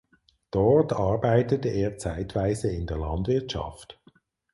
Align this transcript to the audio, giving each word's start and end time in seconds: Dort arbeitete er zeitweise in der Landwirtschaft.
Dort 0.49 0.93
arbeitete 0.93 1.69
er 1.69 1.95
zeitweise 1.99 2.71
in 2.71 2.87
der 2.87 2.97
Landwirtschaft. 2.97 4.01